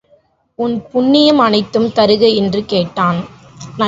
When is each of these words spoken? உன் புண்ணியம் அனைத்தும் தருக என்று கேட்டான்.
உன் 0.59 0.75
புண்ணியம் 0.89 1.37
அனைத்தும் 1.37 1.87
தருக 1.95 2.35
என்று 2.35 2.65
கேட்டான். 2.65 3.19